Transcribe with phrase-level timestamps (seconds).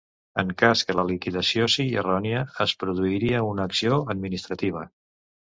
[0.43, 4.85] En cas que la liquidació sigui errònia, es produirà una actuació administrativa.